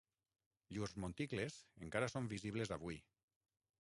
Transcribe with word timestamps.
Llurs 0.77 0.95
monticles 1.03 1.57
encara 1.89 2.09
són 2.15 2.31
visibles 2.33 2.77
avui. 2.79 2.99